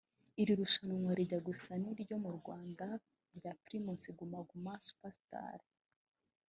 Iri 0.41 0.53
rushanwa 0.59 1.11
rijya 1.17 1.39
gusa 1.47 1.71
n’iryo 1.81 2.15
mu 2.23 2.31
Rwanda 2.37 2.85
rya 3.37 3.51
Primus 3.63 4.03
Guma 4.17 4.39
Guma 4.47 4.73
Super 4.87 5.13
Star 5.21 5.59